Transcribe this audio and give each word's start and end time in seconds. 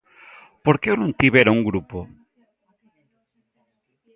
Por 0.65 0.75
que 0.81 0.87
eu 0.89 0.95
non 1.01 1.15
tivera 1.19 1.55
un 1.57 1.61
grupo? 1.69 1.97